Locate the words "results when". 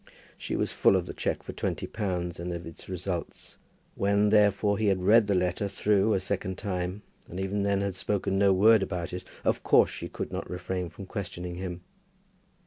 2.89-4.29